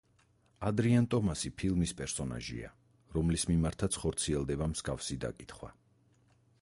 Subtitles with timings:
[0.69, 2.71] ადრიან ტომასი ფილმის პერსონაჟია,
[3.17, 5.71] რომელის მიმართაც ხორციელდება მსგავსი დაკითხვა.